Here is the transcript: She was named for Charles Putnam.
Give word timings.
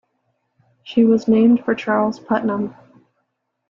She 0.81 1.03
was 1.05 1.27
named 1.27 1.63
for 1.63 1.75
Charles 1.75 2.19
Putnam. 2.19 2.73